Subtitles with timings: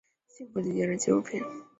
[0.27, 1.43] 幸福的敌人的纪录片。